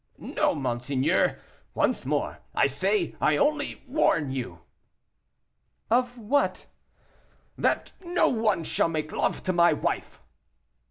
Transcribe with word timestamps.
"No, 0.17 0.55
monseigneur; 0.55 1.37
once 1.75 2.07
more, 2.07 2.39
I 2.55 2.65
say, 2.65 3.15
I 3.21 3.37
only 3.37 3.83
warn 3.87 4.31
you." 4.31 4.61
"Of 5.91 6.17
what?" 6.17 6.65
"That 7.55 7.91
no 8.03 8.27
one 8.27 8.63
shall 8.63 8.89
make 8.89 9.11
love 9.11 9.43
to 9.43 9.53
my 9.53 9.73
wife." 9.73 10.19